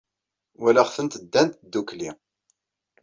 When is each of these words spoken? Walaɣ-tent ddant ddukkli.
Walaɣ-tent 0.61 1.19
ddant 1.23 1.59
ddukkli. 1.65 2.11